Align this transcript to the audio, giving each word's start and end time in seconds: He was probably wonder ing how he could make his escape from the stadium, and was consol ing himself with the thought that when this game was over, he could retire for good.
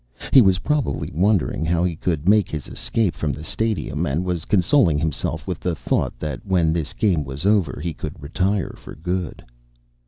He 0.33 0.41
was 0.41 0.57
probably 0.65 1.11
wonder 1.13 1.53
ing 1.53 1.63
how 1.63 1.83
he 1.83 1.95
could 1.95 2.27
make 2.27 2.49
his 2.49 2.67
escape 2.67 3.13
from 3.13 3.31
the 3.33 3.43
stadium, 3.43 4.07
and 4.07 4.25
was 4.25 4.45
consol 4.45 4.89
ing 4.89 4.97
himself 4.97 5.45
with 5.45 5.59
the 5.59 5.75
thought 5.75 6.17
that 6.17 6.43
when 6.43 6.73
this 6.73 6.93
game 6.93 7.23
was 7.23 7.45
over, 7.45 7.79
he 7.79 7.93
could 7.93 8.19
retire 8.19 8.73
for 8.79 8.95
good. 8.95 9.45